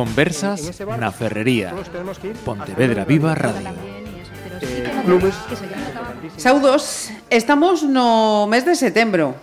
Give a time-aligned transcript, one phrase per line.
[0.00, 1.76] Conversas na Ferrería.
[2.40, 3.68] Pontevedra Viva Radio.
[6.40, 9.36] Saudos, eh, estamos no mes de setembro.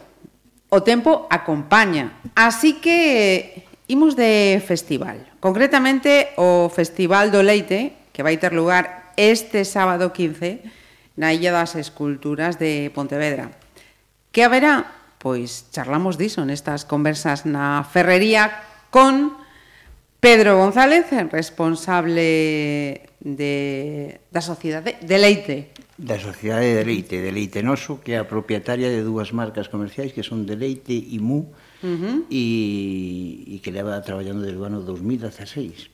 [0.73, 2.17] O tempo acompaña.
[2.33, 5.29] Así que imos de festival.
[5.37, 10.65] Concretamente o Festival do Leite, que vai ter lugar este sábado 15
[11.21, 13.53] na Illa das Esculturas de Pontevedra.
[14.33, 14.89] Que haberá?
[15.21, 18.49] Pois charlamos diso nestas conversas na ferrería
[18.89, 19.45] con
[20.19, 25.57] Pedro González, responsable de, da Sociedade de Leite.
[25.97, 30.13] Da Sociedade de Leite, de Leite Noso, que é a propietaria de dúas marcas comerciais
[30.17, 32.25] que son de Leite e Mu, uh -huh.
[32.33, 35.93] e, e que leva traballando desde o ano 2016.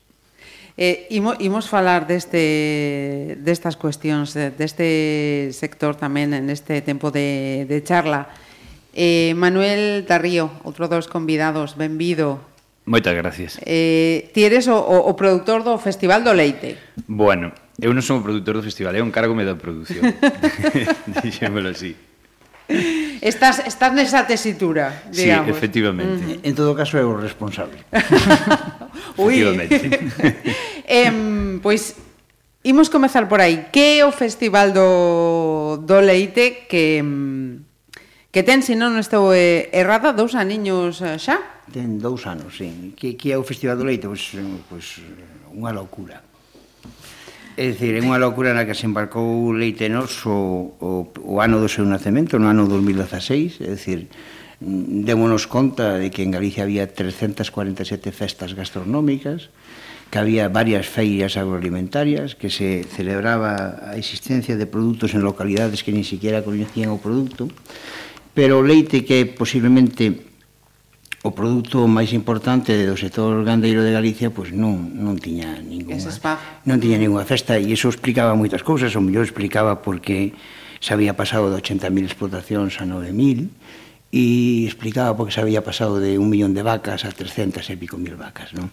[0.76, 7.78] Eh, imo, imos falar deste, destas cuestións, deste sector tamén en este tempo de, de
[7.84, 8.32] charla.
[8.96, 12.53] Eh, Manuel Tarrío, outro dos convidados, benvido.
[12.84, 13.56] Moitas gracias.
[13.64, 16.76] Eh, ti eres o, o, o produtor do Festival do Leite.
[17.08, 20.04] Bueno, eu non son o produtor do festival, é un cargo me da produción.
[21.24, 21.96] Dixémolo así.
[23.20, 25.48] Estás, estás nesa tesitura, digamos.
[25.48, 26.40] Sí, efectivamente.
[26.40, 26.48] Mm.
[26.48, 27.80] En todo caso, é o responsable.
[29.16, 29.40] Ui.
[30.84, 31.12] eh,
[31.60, 31.96] pois,
[32.64, 33.68] imos comezar por aí.
[33.72, 37.64] Que é o Festival do, do Leite que, mm,
[38.32, 41.53] que ten, se non estou eh, errada, dous aniños eh, xa?
[41.72, 42.92] Ten dous anos, sí.
[42.96, 44.04] Que, que é o Festival do Leite?
[44.04, 44.36] Pois,
[44.68, 45.00] pois
[45.54, 46.20] unha locura.
[47.54, 51.62] É dicir, é unha locura na que se embarcou Leite Nos o, o, o ano
[51.62, 54.10] do seu nacemento, no ano 2016, é dicir,
[54.60, 59.54] démonos conta de que en Galicia había 347 festas gastronómicas,
[60.10, 65.94] que había varias feiras agroalimentarias, que se celebraba a existencia de produtos en localidades que
[65.94, 67.46] ni siquiera coñecían o produto,
[68.34, 70.33] pero o leite que posiblemente
[71.24, 75.96] o produto máis importante do sector gandeiro de Galicia pois non, non tiña ninguna,
[76.68, 80.36] non tiña ninguna festa e iso explicaba moitas cousas, o mellor explicaba porque
[80.84, 83.48] se había pasado de 80.000 explotacións a 9.000
[84.12, 87.96] e explicaba porque se había pasado de un millón de vacas a 300 e pico
[87.96, 88.68] mil vacas non?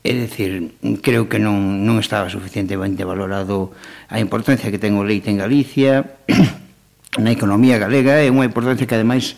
[0.00, 0.72] é dicir,
[1.04, 3.76] creo que non, non estaba suficientemente valorado
[4.08, 6.16] a importancia que ten o leite en Galicia
[7.20, 9.36] na economía galega é unha importancia que ademais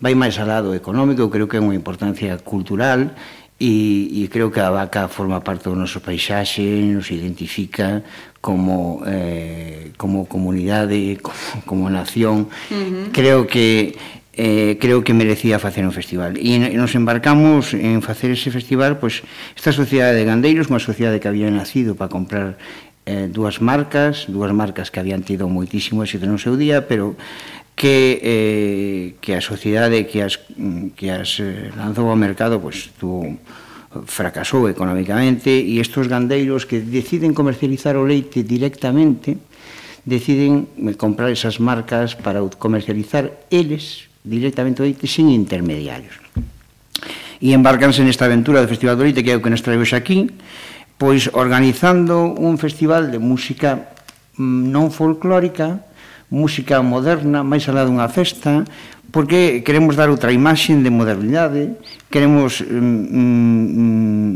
[0.00, 3.12] vai máis al lado económico, eu creo que é unha importancia cultural
[3.60, 8.00] e, e creo que a vaca forma parte do noso paisaxe, nos identifica
[8.40, 12.48] como, eh, como comunidade, como, como nación.
[12.72, 13.12] Uh -huh.
[13.12, 13.94] Creo que
[14.32, 16.40] eh, creo que merecía facer un festival.
[16.40, 19.20] E nos embarcamos en facer ese festival, pois
[19.52, 22.56] esta sociedade de gandeiros, unha sociedade que había nacido para comprar
[23.04, 27.20] eh, dúas marcas, dúas marcas que habían tido moitísimo éxito no seu día, pero
[27.80, 30.36] que eh, que a sociedade que as
[31.00, 33.24] que as eh, lanzou ao mercado pois tu
[34.04, 39.40] fracasou economicamente e estos gandeiros que deciden comercializar o leite directamente
[40.04, 46.20] deciden eh, comprar esas marcas para comercializar eles directamente o leite sin intermediarios.
[47.40, 50.28] E embarcanse nesta aventura do Festival do Leite que é o que nos traemos aquí,
[51.00, 53.88] pois organizando un festival de música
[54.36, 55.88] mm, non folclórica,
[56.30, 58.62] música moderna, máis alá dunha festa,
[59.10, 61.74] porque queremos dar outra imaxe de modernidade,
[62.06, 64.34] queremos mm, mm, mm,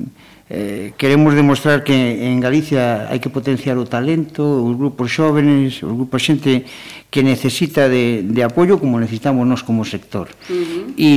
[0.50, 5.94] eh, queremos demostrar que en Galicia hai que potenciar o talento, os grupos xóvenes, os
[5.94, 6.66] grupos xente
[7.08, 10.26] que necesita de, de apoio como necesitamos nós como sector.
[10.50, 10.98] Uh -huh.
[10.98, 11.10] E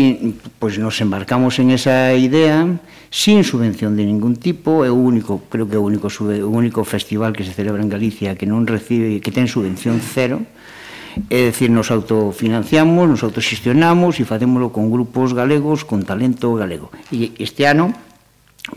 [0.62, 2.70] pois nos embarcamos en esa idea
[3.10, 6.86] sin subvención de ningún tipo, é o único, creo que é o único, o único
[6.86, 10.57] festival que se celebra en Galicia que non recibe, que ten subvención cero, uh
[11.30, 16.94] É dicir, nos autofinanciamos, nos autoxestionamos e facémolo con grupos galegos, con talento galego.
[17.10, 17.96] E este ano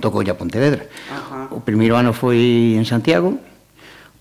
[0.01, 0.87] tocou a Pontevedra.
[1.11, 1.53] Ajá.
[1.53, 3.37] O primeiro ano foi en Santiago,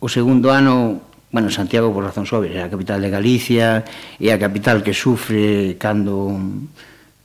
[0.02, 3.86] o segundo ano Bueno, Santiago, por razón obvias, é a capital de Galicia,
[4.18, 6.34] é a capital que sufre cando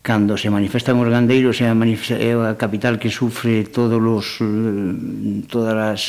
[0.05, 5.49] cando se manifestan os gandeiros é a, é a capital que sufre todos os eh,
[5.49, 6.01] todas as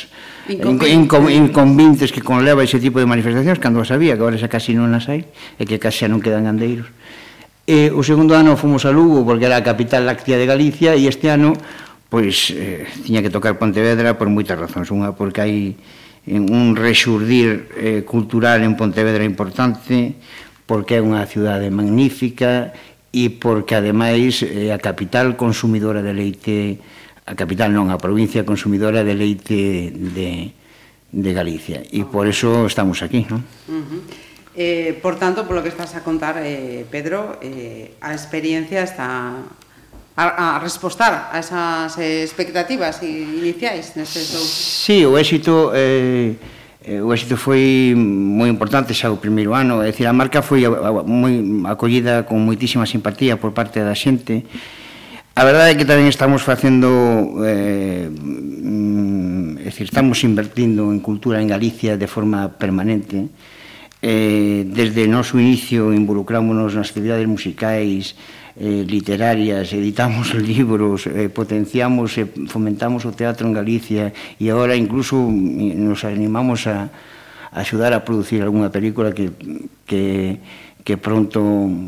[0.52, 4.92] inconvintes que conleva ese tipo de manifestacións cando as había, que agora xa casi non
[4.92, 5.24] as hai
[5.56, 6.92] e que casi xa non quedan gandeiros
[7.64, 11.08] e o segundo ano fomos a Lugo porque era a capital láctea de Galicia e
[11.08, 11.56] este ano
[12.12, 14.94] pois eh, tiña que tocar Pontevedra por moitas razóns.
[14.94, 15.74] Unha porque hai
[16.30, 20.20] un rexurdir eh, cultural en Pontevedra importante
[20.70, 22.76] porque é unha cidade magnífica
[23.16, 26.84] e porque ademais é a capital consumidora de leite
[27.24, 30.52] a capital non, a provincia consumidora de leite de,
[31.16, 33.40] de Galicia e por eso estamos aquí non?
[33.72, 34.02] Uh -huh.
[34.56, 39.44] Eh, por tanto, polo que estás a contar, eh, Pedro, eh, a experiencia está
[40.16, 44.48] a, a respostar a esas expectativas iniciais neses dous.
[44.48, 46.40] Sí, o éxito eh,
[46.86, 50.70] Eh, o éxito foi moi importante xa o primeiro ano, é dicir, a marca foi
[50.70, 51.34] moi
[51.66, 54.46] acollida con moitísima simpatía por parte da xente.
[55.34, 61.42] A verdade é que tamén estamos facendo eh, mm, é dicir, estamos invertindo en cultura
[61.42, 63.18] en Galicia de forma permanente.
[63.18, 63.55] Eh?
[64.06, 68.14] eh, desde o noso inicio involucrámonos nas actividades musicais,
[68.54, 74.78] eh, literarias, editamos libros, eh, potenciamos e eh, fomentamos o teatro en Galicia e agora
[74.78, 76.94] incluso mm, nos animamos a,
[77.50, 79.34] a axudar a producir algunha película que,
[79.90, 80.38] que,
[80.86, 81.42] que pronto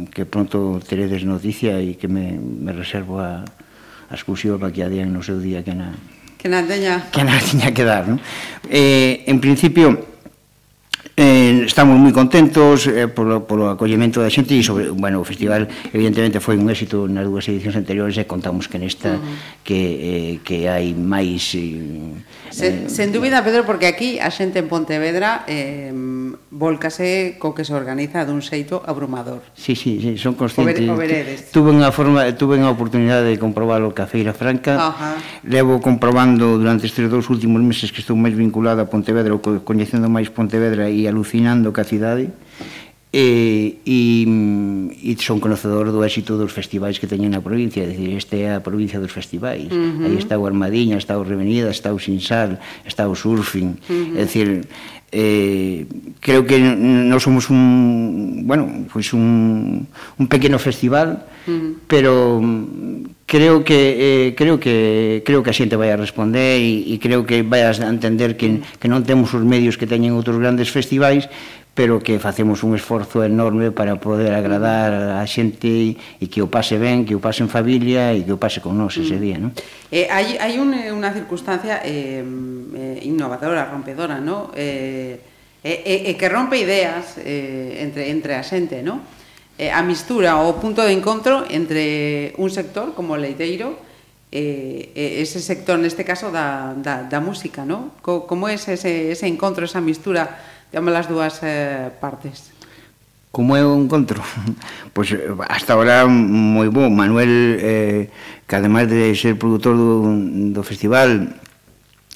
[0.09, 4.89] que pronto teredes noticia e que me, me reservo a, a exclusiva para que a
[4.89, 5.93] no seu día que na,
[6.41, 8.17] que na teña que na teña que dar, non?
[8.65, 10.16] Eh, en principio,
[11.15, 15.69] Eh, estamos moi contentos eh, polo, polo acollemento da xente e sobre, bueno, o festival
[15.93, 19.63] evidentemente foi un éxito nas dúas edicións anteriores e contamos que nesta uh -huh.
[19.63, 22.17] que, eh, que hai máis eh,
[22.49, 25.93] sen, eh, sen dúbida Pedro, porque aquí a xente en Pontevedra eh,
[26.49, 31.13] volcase co que se organiza dun xeito abrumador Sí, sí, sí son conscientes o ver,
[31.53, 35.15] tuve, unha forma, tuve unha oportunidade de comprobar o Cafeira Franca uh -huh.
[35.45, 40.09] levo comprobando durante estes dous últimos meses que estou máis vinculada a Pontevedra ou coñecendo
[40.09, 42.33] máis Pontevedra e e alucinando ca cidade
[43.13, 43.97] e, e,
[45.01, 48.47] e son conocedor do éxito dos festivais que teñen na provincia, é dicir, esta é
[48.53, 49.71] a provincia dos festivais.
[49.71, 50.05] Uh -huh.
[50.11, 53.79] Aí está o Armadiña, está o Revenida, está o Sinsal, está o Surfing.
[53.87, 54.19] Uh -huh.
[54.19, 54.67] É dicir,
[55.09, 55.87] eh,
[56.19, 59.87] creo que non somos un, bueno, pois un,
[60.19, 61.71] un pequeno festival, uh -huh.
[61.87, 62.43] pero
[63.27, 67.27] creo que eh, creo que creo que a xente vai a responder e, e creo
[67.27, 71.27] que vai a entender que, que non temos os medios que teñen outros grandes festivais
[71.77, 76.81] pero que facemos un esforzo enorme para poder agradar a xente e que o pase
[76.81, 79.21] ben, que o pase en familia e que o pase con nós ese mm.
[79.21, 79.53] día, non?
[79.93, 84.49] Eh, hai hai un, eh, unha circunstancia eh, eh, innovadora, rompedora, non?
[84.57, 85.21] Eh,
[85.61, 89.03] e, eh, eh, que rompe ideas eh, entre entre a xente, non?
[89.57, 93.77] eh, a mistura o punto de encontro entre un sector como o leiteiro
[94.31, 97.95] eh, ese sector neste caso da, da, da música, ¿no?
[98.03, 100.27] Co, como é ese, ese encontro, esa mistura
[100.71, 102.51] de ambas as dúas eh, partes?
[103.31, 104.21] Como é o encontro?
[104.93, 108.01] Pois pues, hasta ahora moi bo Manuel, eh,
[108.49, 110.09] que ademais de ser produtor do,
[110.51, 111.33] do festival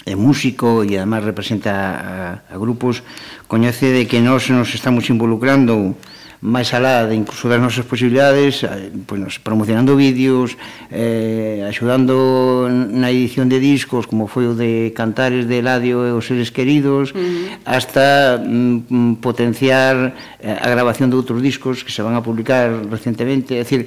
[0.02, 2.10] é músico e además representa a,
[2.50, 3.06] a grupos
[3.46, 5.94] coñece de que nós nos estamos involucrando
[6.42, 10.58] máis alá de incluso das nosas posibilidades, eh, pois nos promocionando vídeos,
[10.90, 16.26] eh, axudando na edición de discos, como foi o de Cantares de Eladio e os
[16.26, 17.62] Seres Queridos, uh -huh.
[17.62, 23.54] hasta mm, potenciar eh, a grabación de outros discos que se van a publicar recentemente.
[23.54, 23.86] É dicir,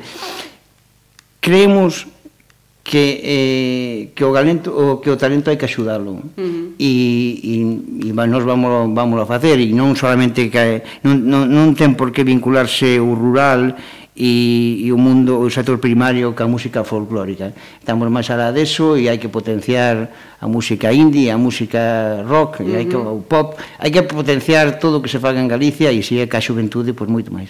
[1.42, 2.06] creemos
[2.84, 6.20] que eh, que o talento o que o talento hai que axudalo.
[6.36, 6.64] Uh -huh.
[6.76, 6.92] E
[7.40, 7.54] e
[8.06, 12.12] e nós vamos vamos a facer e non solamente que non non, non ten por
[12.12, 13.72] que vincularse o rural
[14.12, 17.56] e, e o mundo o sector primario ca música folclórica.
[17.80, 22.68] Estamos máis alá deso e hai que potenciar a música indie, a música rock, uh
[22.68, 22.68] -huh.
[22.68, 25.88] e hai que o pop, hai que potenciar todo o que se faga en Galicia
[25.88, 27.48] e se é ca xuventude, pois moito máis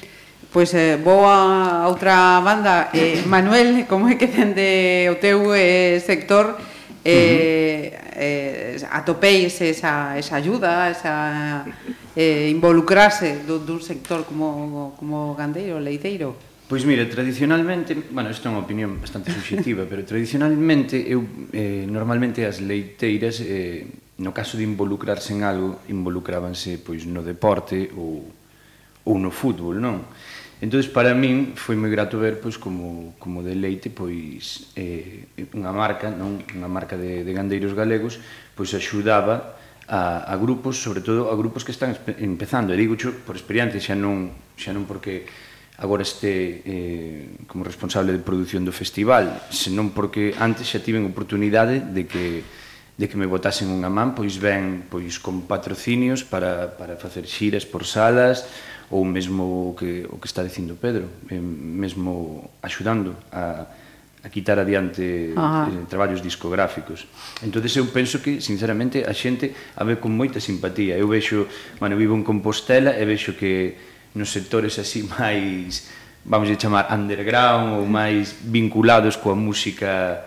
[0.54, 5.98] pois eh, vou a outra banda eh, Manuel, como é que dende o teu eh,
[5.98, 6.54] sector
[7.02, 8.78] eh, uh -huh.
[8.78, 11.66] eh, atopeis esa, esa ayuda esa
[12.14, 18.50] eh, involucrarse do, dun sector como, como gandeiro, leiteiro Pois mira, tradicionalmente, bueno, isto é
[18.54, 23.90] unha opinión bastante subjetiva, pero tradicionalmente eu eh, normalmente as leiteiras eh,
[24.22, 28.30] no caso de involucrarse en algo, involucrábanse pois no deporte ou
[29.04, 30.08] ou no fútbol, non?
[30.62, 35.74] Entonces para min, foi moi grato ver pois, como, como de leite pois, eh, unha
[35.74, 38.22] marca, non unha marca de, de gandeiros galegos,
[38.54, 39.58] pois axudaba
[39.88, 41.92] a, a grupos, sobre todo a grupos que están
[42.22, 42.72] empezando.
[42.72, 42.96] E digo,
[43.26, 45.26] por experiencia, xa non, xa non porque
[45.78, 51.82] agora este eh, como responsable de produción do festival, senón porque antes xa tiven oportunidade
[51.82, 52.46] de que
[52.94, 57.66] de que me botasen unha man, pois ben, pois con patrocinios para, para facer xiras
[57.66, 58.46] por salas,
[58.94, 63.66] ou mesmo o que, o que está dicindo Pedro, eh, mesmo axudando a,
[64.22, 67.02] a quitar adiante eh, traballos discográficos.
[67.42, 70.94] entonces eu penso que, sinceramente, a xente a ve con moita simpatía.
[70.94, 71.50] Eu vexo,
[71.82, 73.74] bueno, vivo en Compostela e vexo que
[74.14, 75.90] nos sectores así máis,
[76.22, 80.22] vamos a chamar, underground ou máis vinculados coa música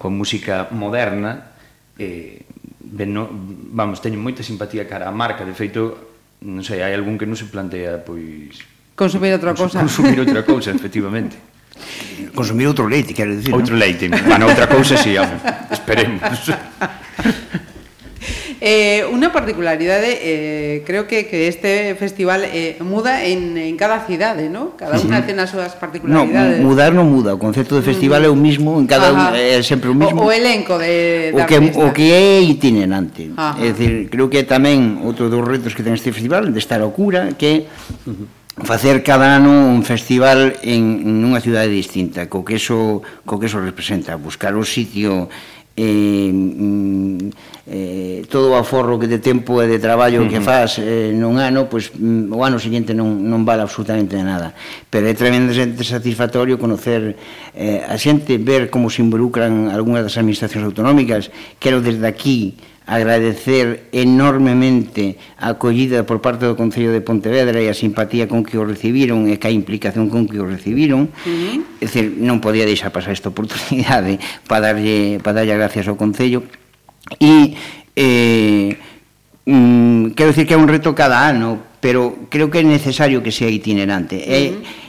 [0.00, 1.52] coa música moderna,
[2.00, 2.48] eh,
[2.80, 3.28] ben, no,
[3.76, 5.44] vamos, teño moita simpatía cara a marca.
[5.44, 8.60] De feito, non sei, hai algún que non se plantea pois
[8.96, 9.80] consumir outra cousa.
[9.80, 11.36] Consumir outra cousa, efectivamente.
[12.32, 13.80] Consumir outro leite, quero dicir, Outro ¿no?
[13.80, 15.20] leite, bueno, outra cousa si, sí,
[15.70, 16.20] esperemos.
[18.68, 24.04] Eh, una particularidad, de, eh, creo que, que este festival eh, muda en, en cada
[24.08, 24.74] cidade, ¿no?
[24.74, 26.58] Cada unha ten as súas particularidades.
[26.58, 29.30] No, mudar non muda, o concepto de festival é o mismo, en cada Ajá.
[29.30, 30.18] un, é sempre o mismo.
[30.18, 31.78] O, o elenco de, de o que, artista.
[31.78, 33.30] O que é itinerante.
[33.38, 33.54] Ajá.
[33.62, 36.82] É dicir, creo que é tamén outro dos retos que ten este festival, de estar
[36.82, 37.70] a cura, que
[38.64, 43.46] facer cada ano un festival en, en unha cidade distinta, co que eso, co que
[43.46, 45.30] eso representa, buscar o sitio,
[45.76, 46.32] eh,
[47.68, 51.68] eh, todo o aforro que de tempo e de traballo que faz eh, nun ano,
[51.68, 54.56] pois mm, o ano seguinte non, non vale absolutamente nada.
[54.88, 57.18] Pero é tremendamente satisfactorio conocer
[57.52, 61.28] eh, a xente, ver como se involucran algunhas das administracións autonómicas,
[61.60, 67.74] quero desde aquí agradecer enormemente a acollida por parte do Concello de Pontevedra e a
[67.74, 71.10] simpatía con que o recibiron e que a implicación con que o recibiron.
[71.26, 71.82] Uh -huh.
[71.82, 76.46] É dicir, non podía deixar pasar esta oportunidade para darlle, para darlle gracias ao Concello.
[77.18, 77.58] E
[77.98, 78.78] eh,
[79.50, 83.34] mm, quero dicir que é un reto cada ano, pero creo que é necesario que
[83.34, 84.22] sea itinerante.
[84.22, 84.30] Uh -huh.
[84.30, 84.42] É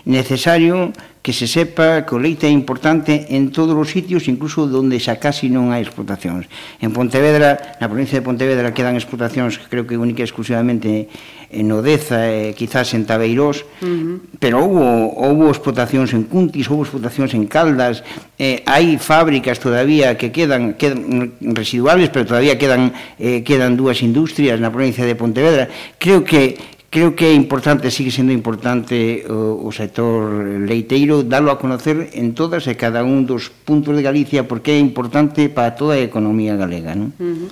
[0.06, 0.94] necesario
[1.28, 5.20] que se sepa que o leite é importante en todos os sitios, incluso onde xa
[5.20, 6.48] casi non hai explotacións.
[6.80, 11.12] En Pontevedra, na provincia de Pontevedra, quedan explotacións, creo que única e exclusivamente
[11.52, 14.40] en Odeza e quizás en Tabeirós, uh -huh.
[14.40, 14.80] pero houve,
[15.20, 18.08] houve explotacións en Cuntis, houve explotacións en Caldas,
[18.40, 24.64] eh, hai fábricas todavía que quedan, quedan residuales, pero todavía quedan, eh, quedan dúas industrias
[24.64, 25.68] na provincia de Pontevedra.
[26.00, 30.34] Creo que creo que é importante, sigue sendo importante o, o sector
[30.66, 34.80] leiteiro dalo a conocer en todas e cada un dos puntos de Galicia porque é
[34.82, 37.14] importante para toda a economía galega, non?
[37.22, 37.50] Uh -huh.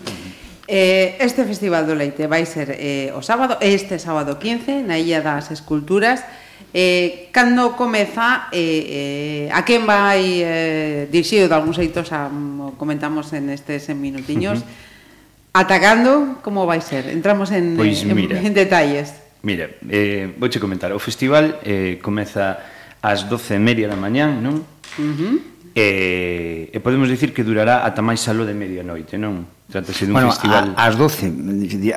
[0.66, 5.22] Eh, este Festival do Leite vai ser eh, o sábado, este sábado 15, na Illa
[5.22, 6.26] das Esculturas.
[6.74, 12.34] Eh, cando comeza, eh, eh, a quen vai eh, dirixido de algún xeito, xa
[12.82, 15.62] comentamos en estes en minutiños, uh -huh.
[15.62, 17.14] atacando, como vai ser?
[17.14, 19.25] Entramos en, pois, pues, en, en detalles.
[19.46, 22.58] Mira, eh, vouche comentar, o festival eh, comeza
[22.98, 24.66] ás 12 e media da mañán, non?
[24.98, 25.36] Uh eh, -huh.
[25.76, 29.46] E, e podemos dicir que durará ata máis alo de medianoite, non?
[29.70, 30.74] Trátase dun bueno, festival...
[30.74, 31.30] A, ás 12,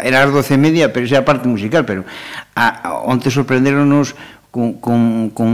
[0.04, 2.04] era ás 12 e media, pero xa a parte musical, pero
[2.52, 4.12] a, a onte sorprenderonos
[4.52, 5.50] con, con, con,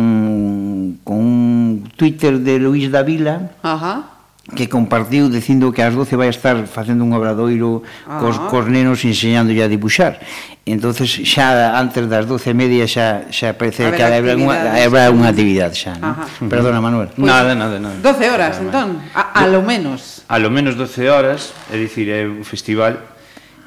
[1.06, 4.13] con un Twitter de Luís Davila, Ajá
[4.52, 8.20] que compartiu dicindo que ás 12 vai estar facendo un obradoiro ah.
[8.20, 10.20] cos, cos nenos enseñándolle a dibuixar
[10.66, 15.28] Entonces xa antes das 12 e media xa, xa parece que habrá unha, habrá unha
[15.28, 15.92] actividade xa.
[16.00, 16.16] ¿no?
[16.48, 17.12] Perdona, Manuel.
[17.12, 18.00] Pues, nada, nada, nada.
[18.00, 20.24] 12 horas, nada, entón, a, a lo menos.
[20.24, 22.96] A lo menos 12 horas, é dicir, é un festival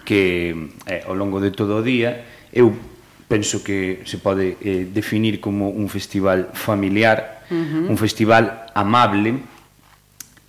[0.10, 2.74] que eh, ao longo de todo o día eu
[3.29, 7.93] penso que se pode eh, definir como un festival familiar, uh -huh.
[7.93, 9.38] un festival amable,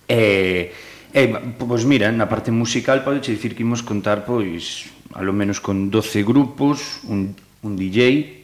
[0.09, 0.73] E,
[1.13, 1.21] e
[1.61, 6.25] pois mira, na parte musical pode dicir que imos contar pois alo menos con 12
[6.25, 8.41] grupos, un, un DJ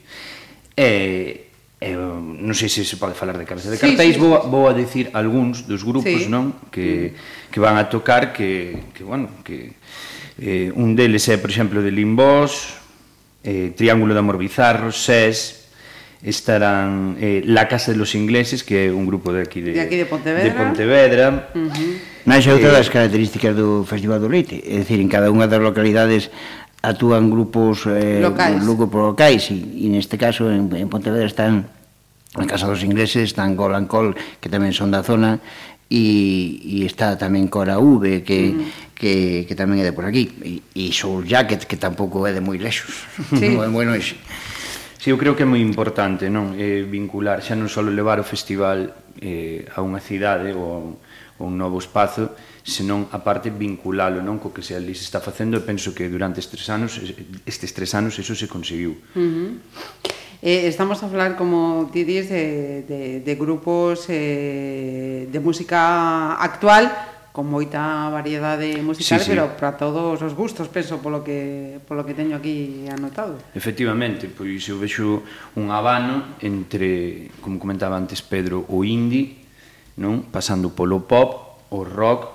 [0.78, 0.90] e,
[1.82, 4.70] e non sei se se pode falar de cartas de cartéis, sí, sí, vou, vou
[4.70, 6.30] a dicir algúns dos grupos, sí.
[6.30, 7.50] non, que, mm.
[7.50, 9.74] que van a tocar que que bueno, que
[10.38, 12.78] eh, un deles é, por exemplo, de Limbós,
[13.44, 15.65] eh, Triángulo de Amor Bizarro, SES,
[16.26, 19.82] estarán eh, La Casa de los Ingleses, que é un grupo de aquí de, de,
[19.82, 20.44] aquí de Pontevedra.
[20.44, 21.26] De Pontevedra.
[21.54, 22.26] Uh -huh.
[22.26, 25.62] Naxa outra das eh, características do Festival do Leite, é dicir, en cada unha das
[25.62, 26.34] localidades
[26.82, 31.70] actúan grupos eh, locais, grupos locais e, e neste caso en, en Pontevedra están
[32.34, 35.38] en Casa dos Ingleses, están Gol and Col, que tamén son da zona,
[35.94, 38.98] e, e está tamén Cora V, que, mm.
[38.98, 39.14] que,
[39.46, 42.58] que tamén é de por aquí, e, e Soul Jacket, que tampouco é de moi
[42.58, 43.54] lexos, sí.
[43.54, 43.86] non é moi.
[45.06, 48.18] Si, sí, eu creo que é moi importante non eh, vincular, xa non só levar
[48.18, 48.90] o festival
[49.22, 50.98] eh, a unha cidade ou a un,
[51.46, 52.34] un novo espazo,
[52.66, 56.42] senón, aparte, vinculalo non co que se ali se está facendo e penso que durante
[56.42, 56.98] estes anos,
[57.46, 58.98] estes tres anos eso se conseguiu.
[59.14, 59.50] Uh -huh.
[60.42, 66.90] Eh, estamos a falar, como ti dis, de, de, de grupos eh, de música actual,
[67.36, 69.32] con moita variedade musical, sí, sí.
[69.36, 73.36] pero para todos os gustos, penso polo que polo que teño aquí anotado.
[73.52, 75.20] Efectivamente, pois eu vexo
[75.60, 79.44] un habano entre, como comentaba antes Pedro, o indie,
[80.00, 80.32] non?
[80.32, 82.32] Pasando polo pop, o rock,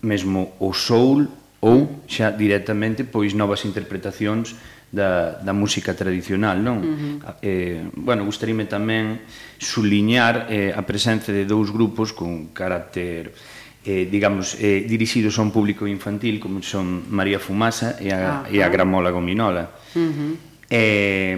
[0.00, 1.28] mesmo o soul
[1.60, 4.56] ou xa directamente pois novas interpretacións
[4.88, 6.80] da, da música tradicional, non?
[6.80, 7.36] Uh -huh.
[7.44, 9.20] eh, bueno, gustaríame tamén
[9.60, 13.36] suliñar eh, a presencia de dous grupos con carácter
[13.84, 18.50] eh, digamos, eh, dirixidos a un público infantil como son María Fumasa e a, ah,
[18.50, 19.70] e a Gramola Gominola.
[19.94, 20.32] Uh -huh.
[20.70, 21.36] Eh,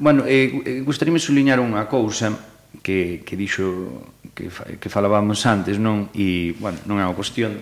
[0.00, 2.32] bueno, eh, eh gustaríame suliñar unha cousa
[2.80, 4.48] que, que dixo que,
[4.80, 6.08] que falábamos antes, non?
[6.14, 7.60] E, bueno, non é unha cuestión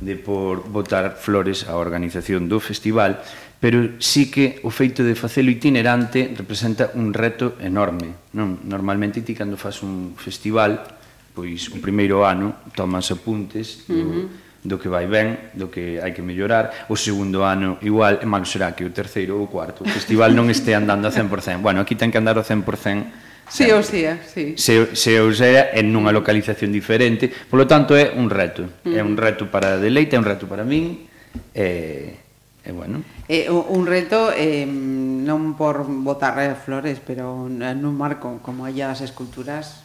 [0.00, 3.22] de por botar flores á organización do festival,
[3.62, 8.60] pero sí que o feito de facelo itinerante representa un reto enorme, non?
[8.66, 11.03] Normalmente ti cando faz un festival
[11.34, 14.26] pois un primeiro ano tomas apuntes do, uh -huh.
[14.62, 18.46] do que vai ben, do que hai que mellorar, o segundo ano igual, e malo
[18.46, 21.60] será que o terceiro ou o cuarto, o festival non este andando a 100%.
[21.60, 24.56] Bueno, aquí ten que andar a 100% Sí, ou sea, sí.
[24.56, 28.64] Se, se ou sea en nunha localización diferente, polo tanto é un reto.
[28.88, 28.96] Mm.
[28.96, 31.04] É un reto para Deleite, é un reto para min.
[31.52, 32.24] Eh,
[32.64, 33.04] E bueno.
[33.28, 39.83] Eh, un reto eh, non por botar flores, pero nun marco como haya das esculturas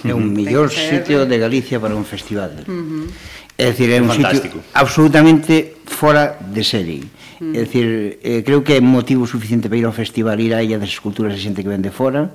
[0.00, 2.64] É un mellor sitio de Galicia para un festival.
[2.64, 3.04] Uh -huh.
[3.60, 4.58] É dicir, é un Fantástico.
[4.58, 7.04] sitio absolutamente fora de serie.
[7.04, 7.56] Uh -huh.
[7.56, 7.86] É dicir,
[8.24, 11.36] eh, creo que é motivo suficiente para ir ao festival, ir a Illa das Esculturas
[11.36, 12.32] a xente que ven de fora,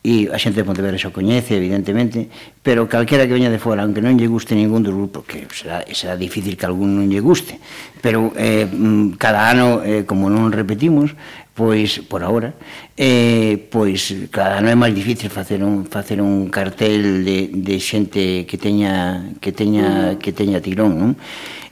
[0.00, 2.32] e a xente de Pontevedra xa coñece, evidentemente,
[2.64, 5.84] pero calquera que veña de fora, aunque non lle guste ningún do grupo, que será,
[5.92, 7.60] será difícil que algún non lle guste,
[8.00, 11.12] pero eh, mm, cada ano, eh, como non repetimos,
[11.54, 12.54] pois por ahora
[12.96, 18.46] eh, pois cada ano é máis difícil facer un facer un cartel de, de xente
[18.46, 21.12] que teña que teña que teña tirón, non?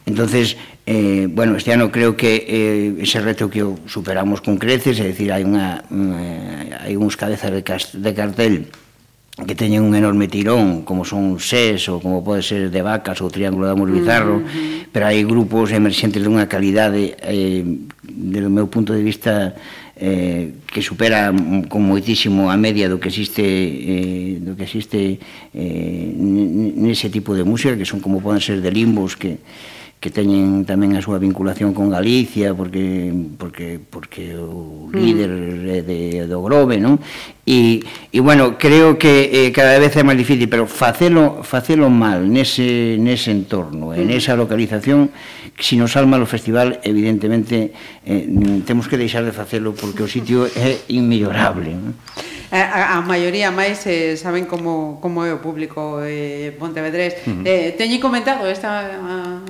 [0.08, 0.56] Entonces,
[0.86, 5.12] eh, bueno, este ano creo que eh, ese reto que o superamos con creces, é
[5.12, 8.72] dicir, hai unha, unha hai uns cabezas de, cast, de cartel
[9.46, 13.30] que teñen un enorme tirón, como son SES ou como pode ser de vacas ou
[13.30, 14.90] Triángulo de Amor Bizarro, mm -hmm.
[14.90, 17.62] pero hai grupos emerxentes dunha calidade eh,
[18.18, 19.54] do meu punto de vista
[19.94, 25.22] eh, que supera mm, con moitísimo a media do que existe eh, do que existe
[25.54, 26.10] eh,
[26.74, 29.38] nese tipo de música que son como poden ser de limbos que
[29.98, 34.94] que teñen tamén a súa vinculación con Galicia porque porque porque o mm.
[34.94, 35.74] líder mm.
[35.74, 36.00] é de
[36.30, 37.02] do Grove, non?
[37.42, 37.82] E
[38.14, 42.94] e bueno, creo que eh, cada vez é máis difícil, pero facelo facelo mal nese
[42.94, 44.02] nese entorno, eh, mm.
[44.06, 45.10] en esa localización,
[45.58, 47.74] se si nos salma o festival, evidentemente
[48.06, 48.30] eh,
[48.62, 51.98] temos que deixar de facelo porque o sitio é inmellorable, non?
[52.54, 57.18] Eh, a, a maioría máis eh, saben como como é o público eh, pontevedrés.
[57.26, 57.50] Uh -huh.
[57.50, 59.42] eh, teñen comentado esta a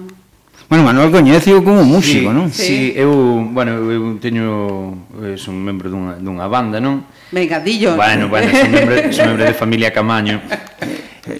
[0.68, 2.46] Bueno, Manuel coñece como músico, sí, non?
[2.52, 3.08] Sí, sí, eu,
[3.56, 7.08] bueno, eu teño eu son membro dunha, dunha banda, non?
[7.32, 7.96] Venga, dillo.
[7.96, 10.44] Bueno, bueno, son membro, son membro de familia Camaño.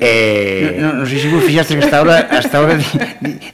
[0.00, 2.84] Eh, eh non, non sei se vos fixaste que hasta ahora, hasta ahora di,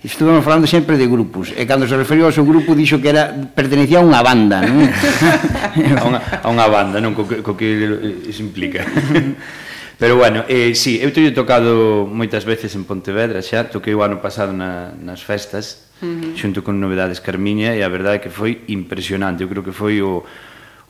[0.03, 1.50] estuvemos falando sempre de grupos.
[1.55, 4.83] E cando se referiu ao seu grupo dixo que era pertenecía a unha banda, non?
[5.98, 7.18] a, unha, a unha banda, non?
[7.18, 8.87] Co, co que, co que se implica.
[9.98, 14.18] Pero bueno, eh, sí, eu teño tocado moitas veces en Pontevedra xa, toquei o ano
[14.18, 16.35] pasado na, nas festas, uh -huh.
[16.35, 20.02] xunto con Novedades Carmiña, e a verdade é que foi impresionante, eu creo que foi
[20.02, 20.26] o,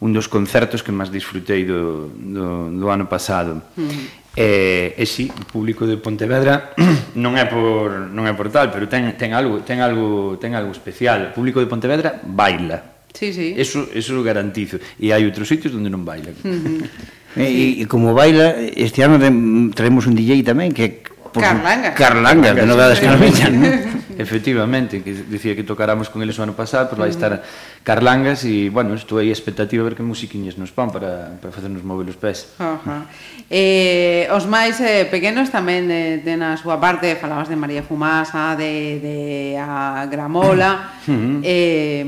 [0.01, 3.61] un dos concertos que máis disfrutei do, do, do ano pasado.
[3.77, 4.25] Uh eh, -huh.
[4.35, 6.75] E, e si, sí, o público de Pontevedra
[7.15, 10.75] non é por non é por tal, pero ten ten algo, ten algo, ten algo
[10.75, 11.31] especial.
[11.31, 13.07] O público de Pontevedra baila.
[13.15, 13.55] Sí, sí.
[13.55, 14.83] Eso eso garantizo.
[14.99, 16.35] E hai outros sitios onde non bailan.
[16.43, 16.81] Uh -huh.
[17.37, 19.19] Eh, e, e como baila, este ano
[19.75, 21.03] traemos un DJ tamén que
[21.41, 21.95] Carlanga.
[21.95, 23.19] Carlanga, que non vedes que non?
[24.15, 27.19] Efectivamente, que dicía que tocáramos con eles o ano pasado, pero pues vai mm.
[27.19, 27.33] estar
[27.83, 31.83] Carlangas e, bueno, estou aí expectativa a ver que musiquiñas nos pan para, para facernos
[31.83, 32.55] mover os pés.
[32.63, 33.03] Uh -huh.
[33.51, 37.83] eh, os máis eh, pequenos tamén eh, de, de na súa parte, falabas de María
[37.83, 39.19] Fumasa, de, de
[39.59, 41.39] a Gramola, uh -huh.
[41.43, 42.07] eh,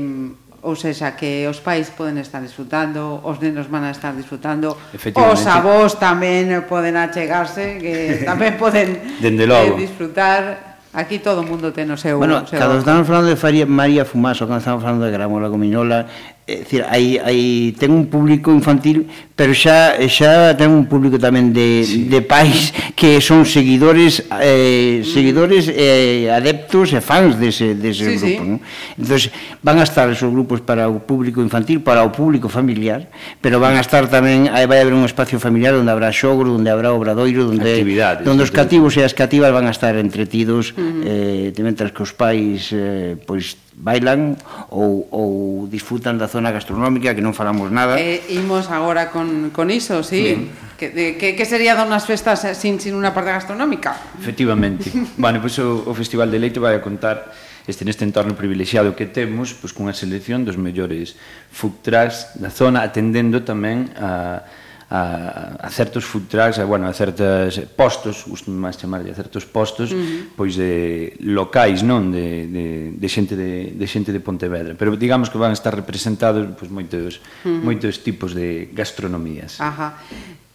[0.67, 5.41] ou seja, que os pais poden estar disfrutando, os nenos van a estar disfrutando, os
[5.47, 9.79] avós tamén poden achegarse, que tamén poden Dende eh, logo.
[9.79, 10.75] Eh, disfrutar.
[10.91, 12.19] Aquí todo o mundo ten o seu...
[12.19, 12.59] Bueno, seu...
[12.59, 16.03] cando estamos falando de Faria, María Fumaso, cando estamos falando de Gramola Comiñola,
[16.47, 21.51] é dicir, hai, hai, ten un público infantil, pero xa xa ten un público tamén
[21.51, 22.07] de, sí.
[22.07, 25.75] de pais que son seguidores eh, seguidores mm.
[25.75, 28.39] eh, adeptos e fans dese, dese sí, grupo.
[28.39, 28.47] Sí.
[28.47, 28.55] ¿no?
[28.95, 29.19] Entón,
[29.59, 33.11] van a estar esos grupos para o público infantil, para o público familiar,
[33.43, 36.71] pero van a estar tamén, aí vai haber un espacio familiar onde habrá xogro, onde
[36.71, 37.83] habrá obradoiro, onde,
[38.23, 41.51] onde os cativos e as cativas van a estar entretidos, uh -huh.
[41.51, 44.33] eh, mentras que os pais eh, pois bailan
[44.73, 45.29] ou, ou
[45.69, 48.01] disfrutan da zona gastronómica que non falamos nada.
[48.01, 50.49] Eh, imos agora con, con iso, sí.
[50.77, 53.93] Que, de, que, que sería dar unhas festas eh, sin, sin unha parte gastronómica?
[54.17, 54.89] Efectivamente.
[55.21, 57.29] bueno, pois pues, o, o Festival de Leite vai a contar
[57.69, 61.13] este neste entorno privilexiado que temos, pois pues, cunha selección dos mellores
[61.53, 64.41] food trucks da zona, atendendo tamén a
[64.89, 69.43] a, a certos food trucks, a, bueno, a certos postos, gusto máis chamarlle, a certos
[69.43, 70.31] postos, uh -huh.
[70.39, 75.27] pois de locais, non, de, de, de xente de, de xente de Pontevedra, pero digamos
[75.27, 77.63] que van a estar representados pois moitos uh -huh.
[77.67, 79.59] moitos tipos de gastronomías.
[79.59, 79.99] Ajá.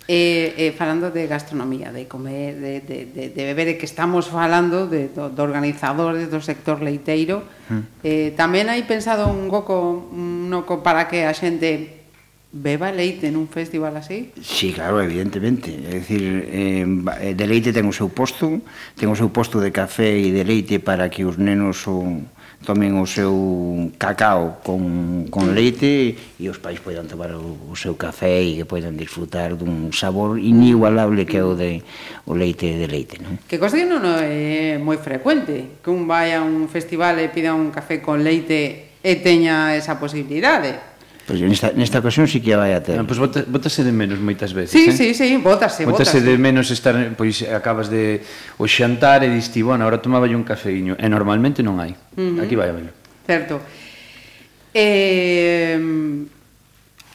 [0.08, 4.88] Eh, eh, falando de gastronomía, de comer, de, de, de, de beber, que estamos falando
[4.88, 7.72] de, do, do organizadores do sector leiteiro, mm.
[7.72, 7.84] Uh -huh.
[8.02, 12.01] eh, tamén hai pensado un goco, un noco para que a xente
[12.52, 14.28] Beba Leite nun festival así?
[14.44, 15.72] Sí, claro, evidentemente.
[15.72, 16.20] É dicir,
[16.52, 16.84] eh,
[17.32, 18.60] de Leite ten o seu posto,
[18.92, 22.20] ten o seu posto de café e de leite para que os nenos o,
[22.62, 23.32] tomen o seu
[23.98, 28.66] cacao con, con leite e os pais poidan tomar o, o seu café e que
[28.68, 31.82] poidan disfrutar dun sabor inigualable que é o de
[32.28, 33.40] o leite de leite, non?
[33.50, 37.56] Que cosa que non é moi frecuente, que un vai a un festival e pida
[37.56, 40.91] un café con leite e teña esa posibilidade.
[41.32, 42.92] Pois nesta, nesta ocasión si sí que vai a ter.
[42.92, 44.92] Ah, non, pois bota, botase de menos moitas veces, sí, eh?
[44.92, 46.12] Sí, sí, botase, botase.
[46.12, 48.20] Botase de menos estar, pois acabas de
[48.60, 51.96] o xantar e diste, bueno, agora tomaba un cafeíño, e normalmente non hai.
[52.20, 52.44] Uh -huh.
[52.44, 52.92] Aquí vai a verlo.
[53.24, 53.64] Certo.
[54.76, 55.80] Eh,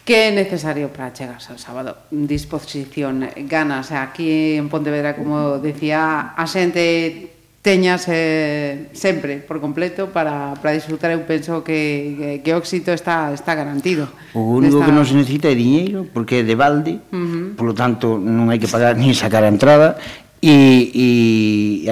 [0.01, 2.10] que é necesario para chegar ao sábado?
[2.10, 7.37] Disposición, ganas, aquí en Pontevedra, como decía, a xente
[7.67, 12.95] teñas eh, sempre por completo para, para disfrutar eu penso que, que, que o éxito
[12.95, 14.88] está, está garantido o único Nesta...
[14.88, 17.60] que non se necesita é diñeiro, porque é de balde uh -huh.
[17.60, 19.99] polo tanto non hai que pagar nin sacar a entrada
[20.39, 20.56] e,
[20.95, 21.08] e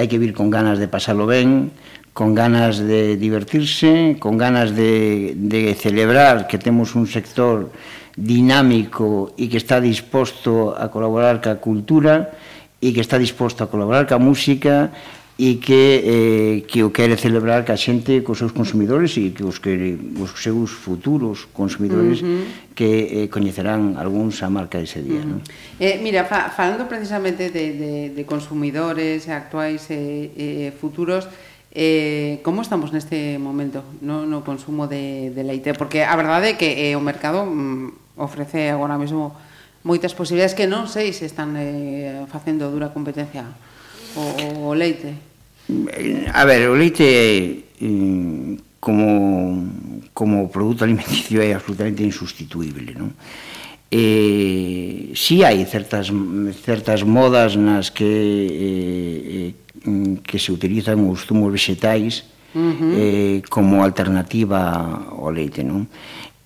[0.00, 1.76] hai que vir con ganas de pasalo ben
[2.16, 7.68] con ganas de divertirse con ganas de, de celebrar que temos un sector
[8.16, 12.32] dinámico e que está disposto a colaborar ca cultura
[12.80, 14.96] e que está disposto a colaborar ca música
[15.36, 19.44] e que, eh, que o quere celebrar que a xente cos seus consumidores e que
[19.44, 22.72] os, que, os seus futuros consumidores uh -huh.
[22.72, 25.20] que eh, coñecerán algúns a marca ese día.
[25.20, 25.36] Uh -huh.
[25.36, 25.40] non?
[25.76, 31.28] eh, mira, fa, falando precisamente de, de, de consumidores actuais e eh, eh, futuros,
[31.78, 35.76] Eh, como estamos neste momento no, no consumo de, de leite?
[35.76, 39.36] Porque a verdade é que eh, o mercado mm, ofrece agora mesmo
[39.84, 43.44] moitas posibilidades que non sei se están eh, facendo dura competencia
[44.16, 45.14] o, o leite?
[46.32, 47.40] A ver, o leite é
[48.80, 49.68] como
[50.16, 53.12] como produto alimenticio é absolutamente insustituible, non?
[53.92, 56.10] Eh, si sí hai certas
[56.64, 59.50] certas modas nas que eh,
[60.24, 62.24] que se utilizan os zumos vegetais
[62.56, 62.92] uh -huh.
[62.96, 65.86] eh, como alternativa ao leite, non?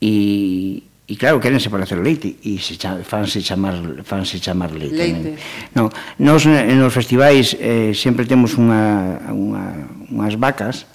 [0.03, 3.75] E E claro, querense hacer leite e se chama, fanse chamar
[4.07, 4.95] fanse chamar leite.
[4.95, 5.35] leite.
[5.75, 5.91] No,
[6.23, 10.87] nos eh, nos festivais eh, sempre temos unha unha unhas vacas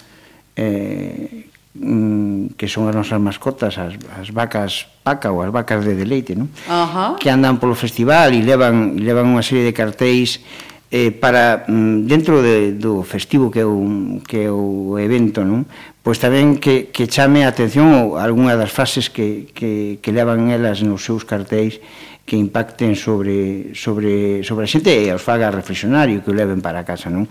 [0.56, 5.92] eh mm, que son as nosas mascotas, as, as vacas paca ou as vacas de
[5.92, 6.48] deleite, non?
[6.64, 7.10] Uh -huh.
[7.20, 10.40] Que andan polo festival e levan levan unha serie de cartéis
[10.88, 15.68] eh, para mm, dentro de, do festivo que é o, que é o evento non
[16.06, 20.78] pois tamén que, que chame a atención algunha das frases que, que, que levan elas
[20.86, 21.82] nos seus cartéis
[22.22, 26.62] que impacten sobre, sobre, sobre a xente e os faga reflexionar e que o leven
[26.62, 27.26] para casa, non?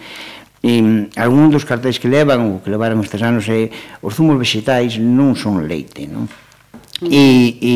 [0.59, 3.71] E mm, algún dos cartéis que levan ou que levaron estes anos é
[4.03, 6.27] os zumos vegetais non son leite, non?
[7.03, 7.75] E, e,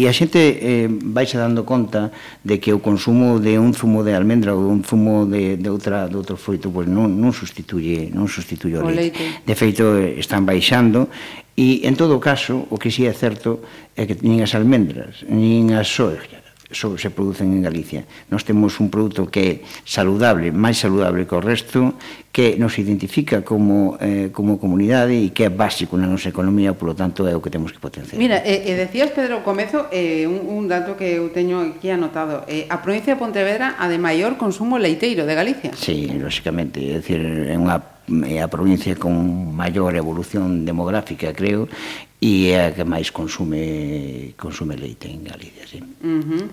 [0.00, 2.08] e a xente eh, vaise dando conta
[2.40, 6.08] de que o consumo de un zumo de almendra ou un zumo de, de, outra,
[6.08, 9.20] de outro fruto pois non, non sustituye, non sustituye o, o leite.
[9.20, 9.44] leite.
[9.44, 11.12] De feito, eh, están baixando
[11.52, 13.60] e, en todo caso, o que si sí é certo
[14.00, 18.04] é que nin as almendras, nin as soja so, se producen en Galicia.
[18.30, 19.52] Nós temos un produto que é
[19.84, 21.94] saludable, máis saludable que o resto,
[22.34, 26.96] que nos identifica como, eh, como comunidade e que é básico na nosa economía, polo
[26.96, 28.18] tanto é o que temos que potenciar.
[28.18, 31.92] Mira, e, eh, e decías, Pedro, comezo eh, un, un dato que eu teño aquí
[31.92, 32.42] anotado.
[32.50, 35.70] Eh, a provincia de Pontevedra a de maior consumo leiteiro de Galicia.
[35.76, 36.84] Sí, lógicamente.
[36.90, 41.68] é dicir, é unha é a provincia con maior evolución demográfica, creo,
[42.20, 45.80] e é a que máis consume consume leite en Galicia, sí.
[46.04, 46.44] Uh -huh.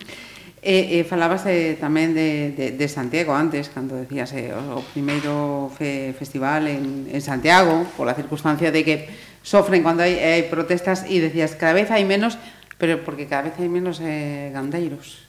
[0.62, 4.86] E, e falabas de, tamén de, de, de Santiago antes, cando decías eh, o, o
[4.94, 9.10] primeiro fe, festival en, en Santiago, pola circunstancia de que
[9.42, 12.38] sofren cando hai, hai protestas e decías cada vez hai menos,
[12.78, 15.26] pero porque cada vez hai menos eh, gandeiros.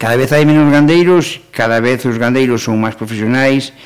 [0.00, 3.76] Cada vez hai menos gandeiros, cada vez os gandeiros son máis profesionais,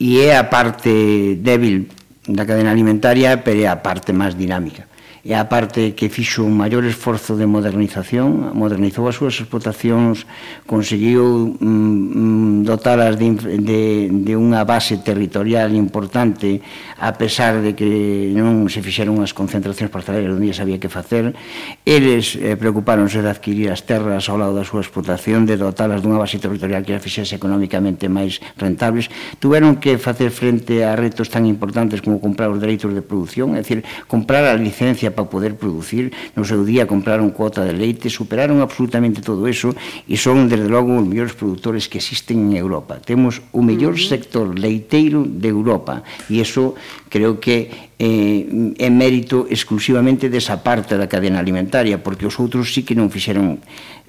[0.00, 1.86] e é a parte débil
[2.26, 4.87] da cadena alimentaria, pero é a parte máis dinámica
[5.28, 10.24] e a parte que fixo un maior esforzo de modernización, modernizou as súas explotacións,
[10.64, 16.64] conseguiu mm, mm dotalas de, de, de unha base territorial importante,
[16.96, 21.36] a pesar de que non se fixeron as concentracións parcelarias onde sabía que facer,
[21.84, 26.16] eles eh, preocupáronse de adquirir as terras ao lado da súa explotación, de dotalas dunha
[26.16, 29.12] base territorial que a fixese económicamente máis rentables,
[29.44, 33.60] tuveron que facer frente a retos tan importantes como comprar os dereitos de produción, é
[33.60, 38.62] dicir, comprar a licencia para poder producir, no seu día compraron cuota de leite, superaron
[38.62, 39.74] absolutamente todo eso
[40.06, 43.02] e son, desde logo, os mellores produtores que existen en Europa.
[43.02, 44.06] Temos o mellor uh -huh.
[44.14, 46.78] sector leiteiro de Europa e iso
[47.10, 52.86] creo que eh, é mérito exclusivamente desa parte da cadena alimentaria, porque os outros sí
[52.86, 53.58] que non fixeron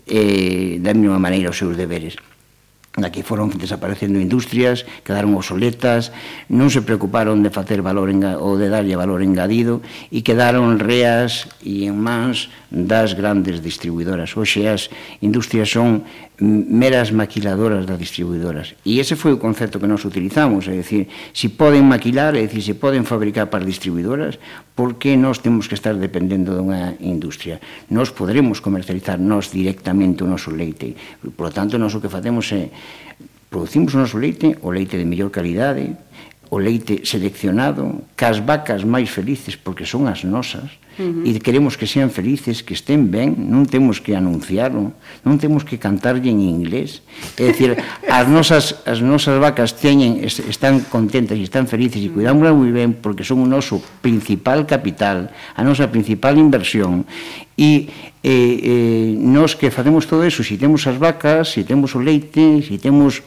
[0.05, 2.13] eh, da mesma maneira os seus deberes
[2.97, 6.09] aquí foron desaparecendo industrias, quedaron obsoletas,
[6.49, 11.45] non se preocuparon de facer valor enga, ou de darlle valor engadido e quedaron reas
[11.61, 14.33] e en mans das grandes distribuidoras.
[14.33, 14.89] Oxe, as
[15.21, 16.03] industrias son
[16.41, 18.75] meras maquiladoras das distribuidoras.
[18.87, 22.63] E ese foi o concepto que nós utilizamos, é dicir, se poden maquilar, é dicir,
[22.63, 24.39] se poden fabricar para distribuidoras,
[24.75, 27.59] por que nós temos que estar dependendo dunha industria?
[27.91, 30.95] Nós poderemos comercializar nós directamente o noso leite.
[31.35, 32.71] Por lo tanto, nós o que facemos é
[33.49, 35.97] producimos o noso leite, o leite de mellor calidade,
[36.49, 40.65] o leite seleccionado, cas vacas máis felices porque son as nosas,
[40.97, 41.29] uh -huh.
[41.29, 44.89] e queremos que sean felices, que estén ben, non temos que anunciarlo,
[45.21, 47.05] non temos que cantarlle en inglés.
[47.37, 47.77] É dicir,
[48.09, 52.97] as nosas, as nosas vacas teñen, están contentas e están felices e cuidámolas moi ben
[52.97, 57.05] porque son o noso principal capital, a nosa principal inversión,
[57.53, 57.93] e
[58.25, 61.93] eh, eh, nos que facemos todo eso, se si temos as vacas, se si temos
[61.93, 63.21] o leite, se si temos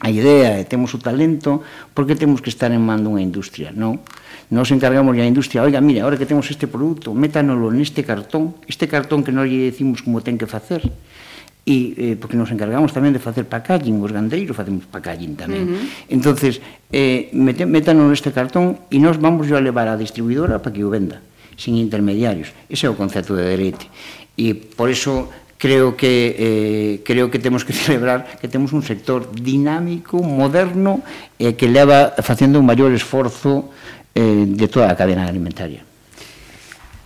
[0.00, 1.62] a idea e temos o talento,
[1.94, 3.98] por que temos que estar en mando unha industria, non?
[4.48, 8.86] Nos encargamos a industria, oiga, mira, ahora que temos este produto, métanolo neste cartón, este
[8.86, 10.86] cartón que non lle decimos como ten que facer,
[11.68, 15.68] e eh, porque nos encargamos tamén de facer packaging, os gandeiros facemos packaging tamén.
[15.68, 16.14] Uh -huh.
[16.16, 20.88] Entonces, eh, métanlo neste cartón e nos vamos a levar á distribuidora para que o
[20.88, 21.20] venda,
[21.60, 22.56] sin intermediarios.
[22.72, 23.84] Ese é o concepto de dereite.
[24.38, 29.28] E por eso creo que eh, creo que temos que celebrar que temos un sector
[29.34, 31.02] dinámico, moderno
[31.36, 33.68] e eh, que leva facendo un maior esforzo
[34.14, 35.84] eh, de toda a cadena alimentaria.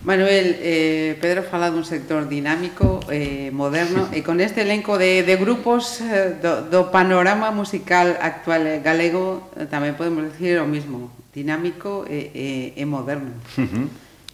[0.03, 5.35] Manuel, eh, Pedro fala dun sector dinámico, eh, moderno, e con este elenco de, de
[5.39, 12.03] grupos eh, do, do panorama musical actual galego eh, tamén podemos decir o mismo, dinámico
[12.11, 13.31] eh, eh, e, e, e moderno.
[13.55, 13.85] Uh -huh.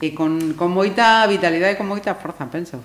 [0.02, 2.82] E con, con moita vitalidade e con moita forza, penso.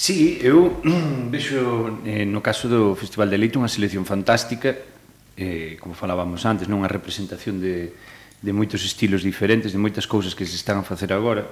[0.00, 0.80] Sí, eu
[1.28, 4.72] vexo eh, no caso do Festival de Leite unha selección fantástica,
[5.36, 7.92] eh, como falábamos antes, non unha representación de,
[8.40, 11.44] de moitos estilos diferentes, de moitas cousas que se están a facer agora.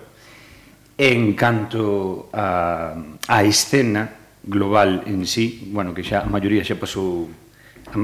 [0.96, 2.96] En canto a,
[3.28, 7.28] a escena global en sí, bueno, que xa a maioría xa pasou,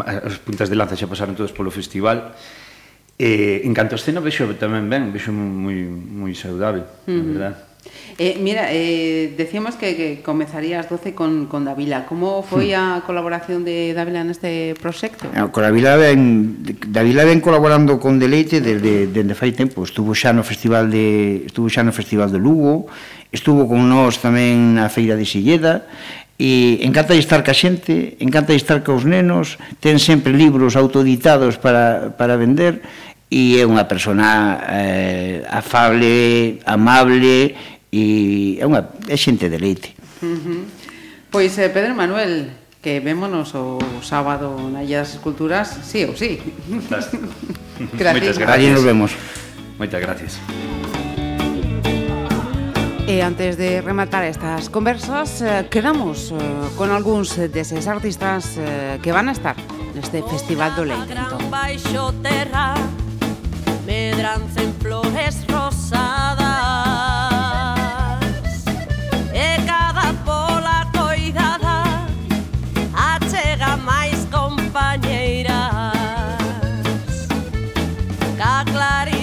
[0.05, 2.37] as puntas de lanza xa pasaron todos polo festival,
[3.17, 7.17] eh, en canto a escena vexo tamén ben, vexo moi, moi saudável, uh -huh.
[7.17, 7.57] na verdade.
[8.17, 12.07] Eh, mira, eh, decíamos que, que comenzaría as 12 con, con Davila.
[12.07, 12.79] Como foi hmm.
[12.79, 15.27] a colaboración de Davila neste proxecto?
[15.35, 16.63] No, con Davila ven,
[16.95, 19.83] Davila ven colaborando con Deleite desde, desde fai tempo.
[19.83, 22.87] Estuvo xa no Festival de estuvo xa no Festival de Lugo,
[23.35, 25.91] estuvo con nós tamén na Feira de Silleda,
[26.39, 31.59] e encanta de estar ca xente, encanta de estar cos nenos, ten sempre libros autoditados
[31.59, 32.83] para, para vender,
[33.31, 37.59] e é unha persona eh, afable, amable
[37.95, 39.95] e é unha é xente de leite.
[40.19, 40.63] Uh -huh.
[41.31, 42.51] Pois eh, Pedro Manuel,
[42.83, 46.43] que vémonos o sábado na Illa das Esculturas, sí ou sí.
[46.67, 47.31] Fantástico.
[47.95, 48.19] gracias.
[48.19, 48.59] Moitas gracias.
[48.59, 49.11] Allí nos vemos.
[49.79, 50.33] Moitas gracias.
[53.07, 56.39] E antes de rematar estas conversas, eh, quedamos eh,
[56.75, 59.55] con algúns deses artistas eh, que van a estar
[59.95, 61.15] neste Festival do Leite.
[61.15, 61.47] Entón.
[63.85, 66.44] Medranza en flores rosadas
[78.85, 79.14] light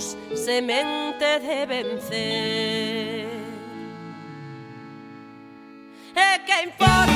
[0.00, 3.26] somos semente de vencer.
[6.14, 7.15] E que importa?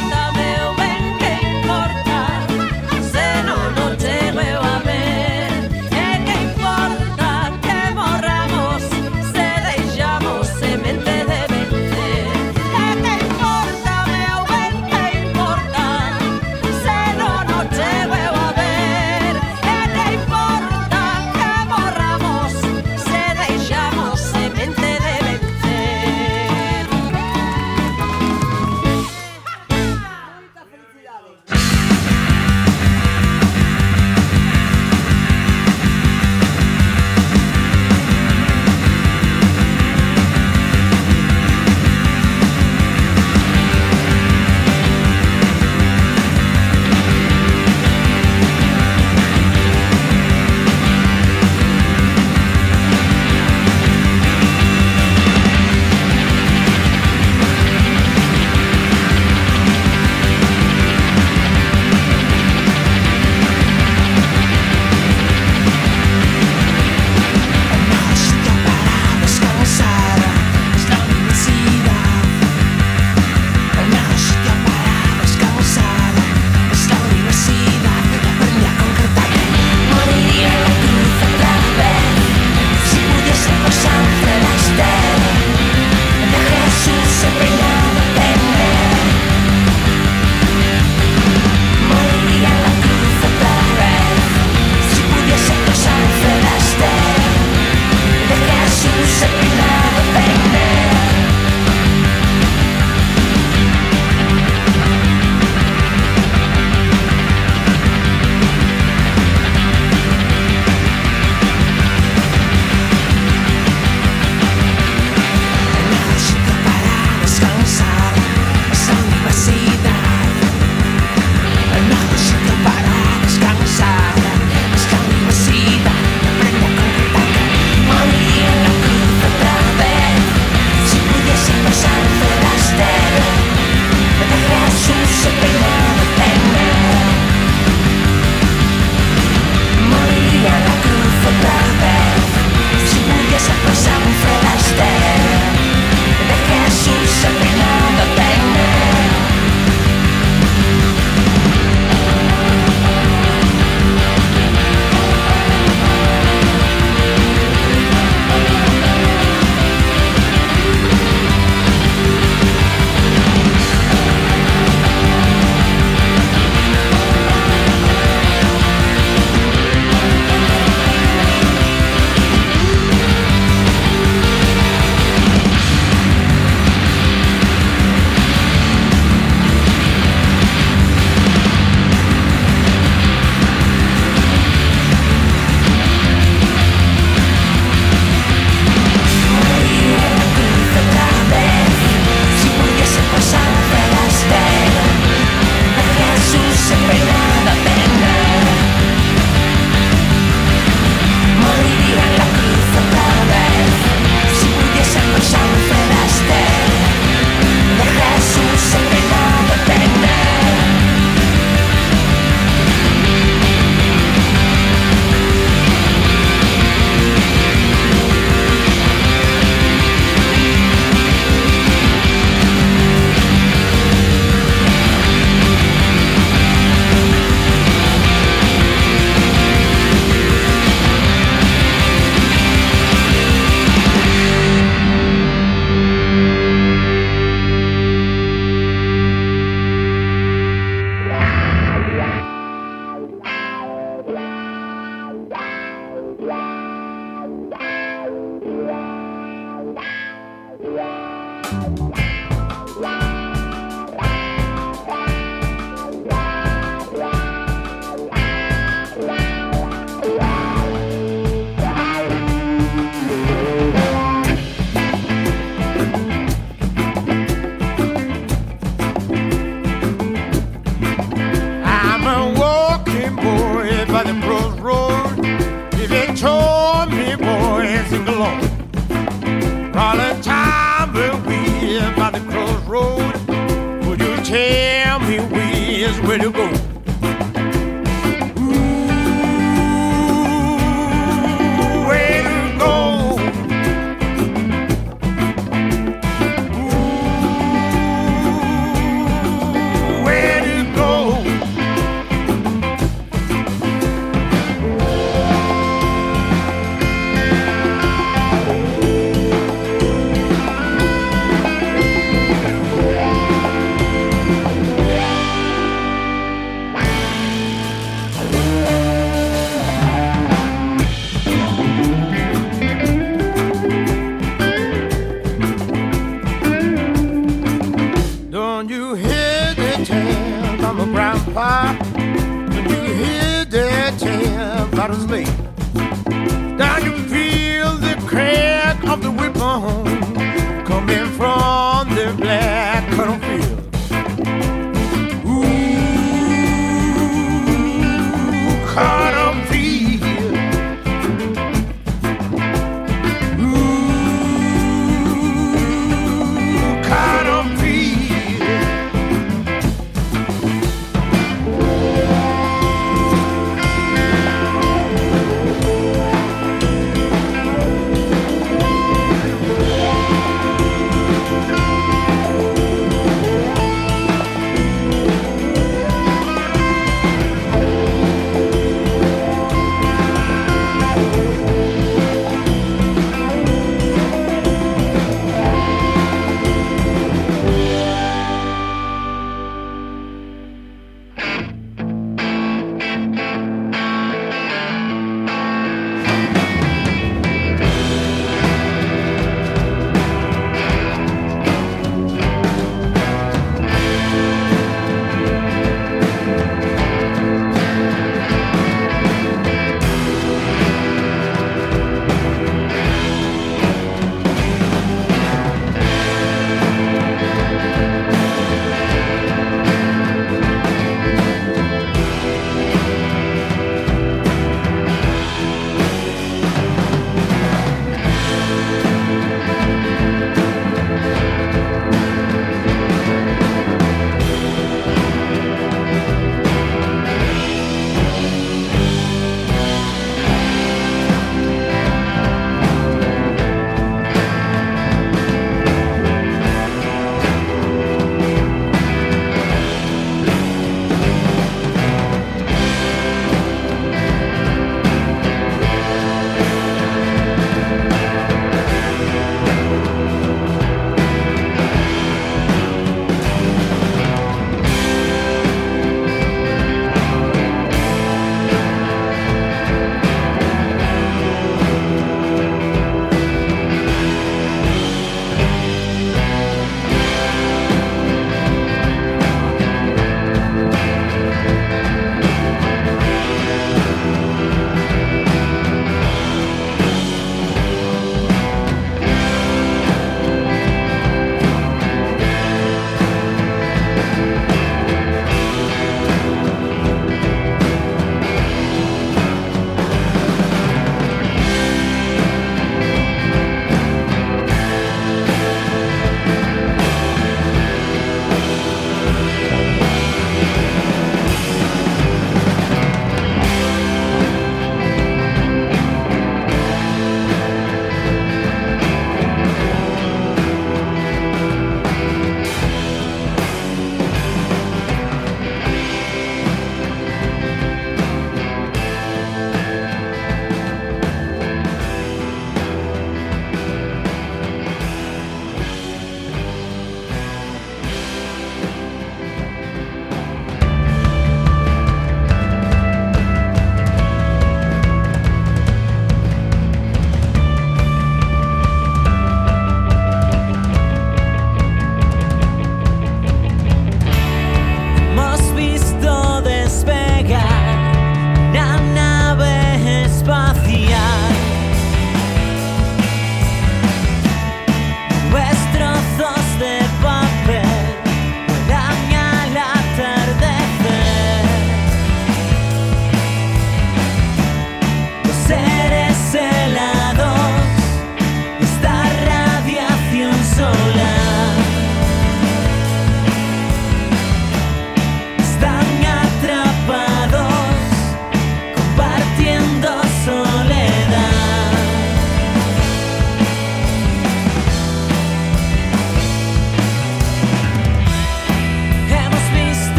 [285.27, 286.70] wheels, where to go.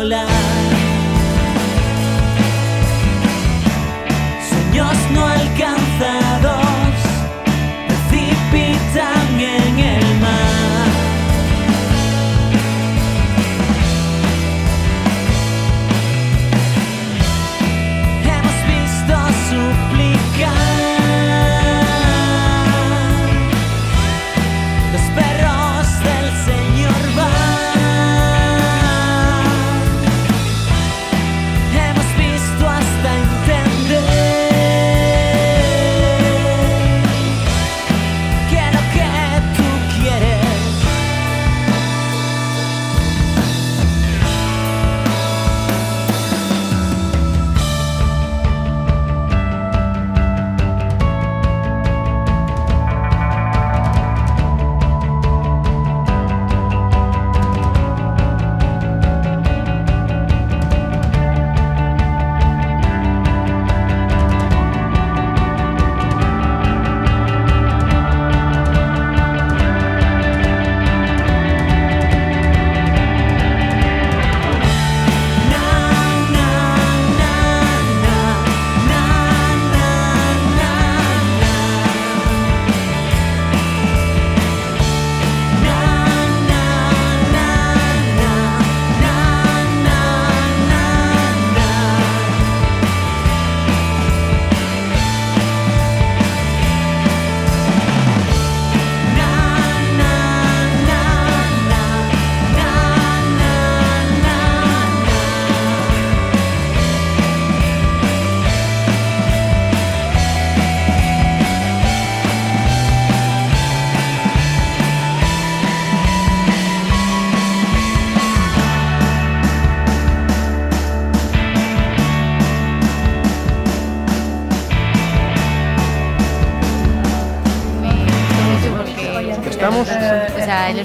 [0.00, 0.39] sola.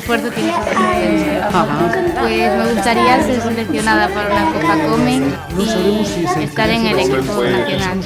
[0.06, 1.42] Esfuerzo tiene que.
[2.20, 5.36] Pues me gustaría ser seleccionada para una Copa Comen
[6.38, 8.00] y estar en el equipo nacional.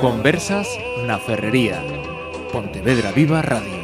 [0.00, 0.66] Conversas
[1.06, 1.82] na Ferrería.
[2.50, 3.81] Pontevedra Viva Radio.